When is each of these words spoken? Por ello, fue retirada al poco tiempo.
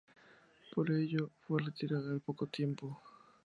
Por 0.73 0.89
ello, 0.89 1.29
fue 1.41 1.61
retirada 1.61 2.09
al 2.09 2.21
poco 2.21 2.47
tiempo. 2.47 2.99